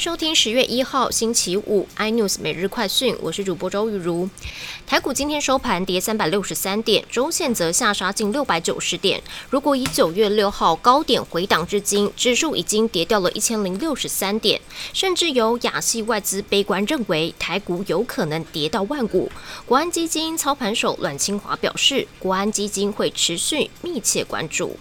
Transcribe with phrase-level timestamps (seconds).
[0.00, 4.30] 收听十月一号星期五 iNews 每日快讯，我是主播周玉如。
[4.86, 9.22] 台股今天收盘跌三百六十三点，周线则下杀近六百九十点。
[9.50, 14.58] 如果以九月六号高点回档至今，指数已经跌掉了一千零六十三点，
[14.94, 19.30] 甚至有亚系外资悲观认为台股有可能跌到万股。
[19.66, 24.78] 国安基金操盘手阮清华表示，国安基金会持续密切关注。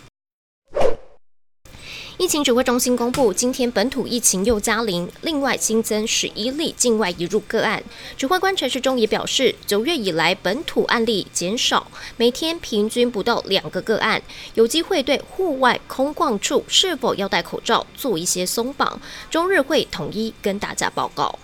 [2.19, 7.81] 疫情指挥中心公布，今天本土疫情又加零，另外新增十一例境外移入个案。
[8.17, 11.87] 指挥官陈世忠也表示，九月以来本土案例减少，
[12.17, 14.21] 每天平均不到两个个案，
[14.53, 18.99] 有机会对户外空旷处是否要戴口罩做一些松绑，
[19.31, 21.39] 中日会统一跟大家报告。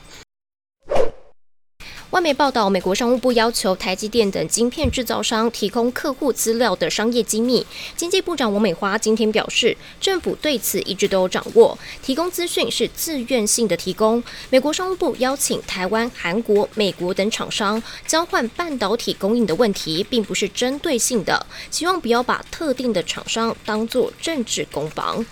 [2.15, 7.67] 外媒报道，美国商务部要求台积电等晶片制造商提供客户资料的商业机密。
[7.97, 14.23] 经济部长王美花今天表示，政府对此一直都有掌握，提供资讯是自愿性的提供。
[14.49, 25.25] 美国商务部邀请台湾、韩国、美国等厂商交换半导体供应的问题，并不是针对性的，希望不要把特定的厂商当作政治攻防。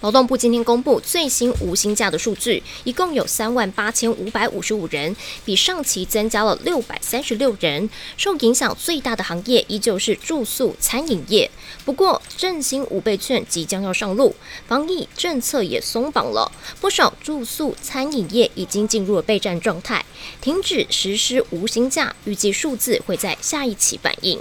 [0.00, 7.88] 劳动部今天公布最新无薪假的数据，一共有三万八千五百五十五人，比上期增加了六百三十六人。
[8.16, 11.50] 受影响最大的行业依旧是住宿餐饮业。
[11.84, 14.34] 不过，振兴五倍券即将要上路，
[14.66, 20.02] 防疫政策也松绑了，不少住宿餐饮业已经进入了备战状态，
[20.40, 24.40] 停止实施无薪假，预计数字会在下一期反映。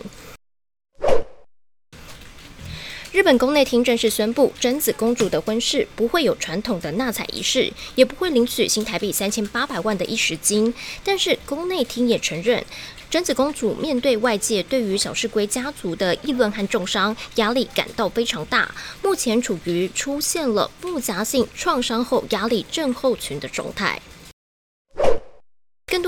[3.12, 10.72] 日本宫内厅正式宣布，贞子公主的婚事不会有传统的纳彩仪式，也不会领取新台币三千八百万的一时金。
[11.04, 12.64] 但是宫内厅也承认，
[13.10, 18.72] 贞子公主面对外界对于小室圭家族的议论和重伤，压力感到非常大，
[19.02, 24.00] 目前处于出现了复杂性创伤后压力症候群的状态。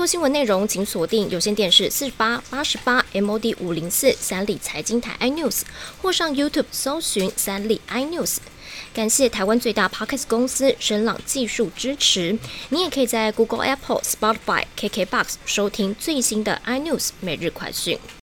[0.02, 5.60] 多新闻内容，请锁定有线电视四十八八十八 MOD 五零四三立财经台 iNews，
[6.02, 8.38] 或上 YouTube 搜寻三立 iNews。
[8.92, 12.36] 感谢台湾最大 Podcast 公司声浪技术支持。
[12.70, 17.96] 你也可以在 Google、Apple、Spotify、KKBox 收听最新的 iNews 每日快讯。